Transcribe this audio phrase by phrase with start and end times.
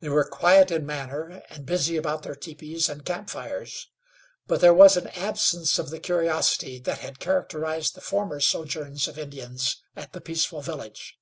[0.00, 3.86] They were quiet in manner, and busy about their teepees and camp fires,
[4.48, 9.16] but there was an absence of the curiosity that had characterized the former sojourns of
[9.20, 11.16] Indians at the peaceful village.